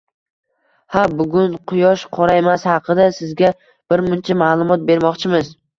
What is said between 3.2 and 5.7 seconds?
sizga birmuncha ma`lumot bermoqchimiz